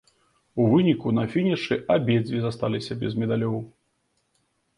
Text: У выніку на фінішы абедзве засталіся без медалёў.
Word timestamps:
У 0.61 0.63
выніку 0.71 1.13
на 1.17 1.25
фінішы 1.33 1.77
абедзве 1.97 2.41
засталіся 2.47 2.99
без 3.03 3.11
медалёў. 3.25 3.55